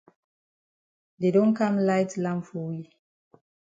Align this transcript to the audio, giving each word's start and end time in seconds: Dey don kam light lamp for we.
Dey 1.19 1.33
don 1.35 1.49
kam 1.57 1.75
light 1.89 2.11
lamp 2.23 2.43
for 2.47 2.63
we. 2.69 2.79